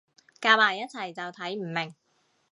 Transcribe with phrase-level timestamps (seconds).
[0.41, 1.93] 夾埋一齊就睇唔明